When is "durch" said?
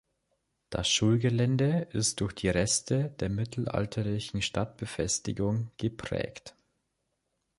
2.21-2.33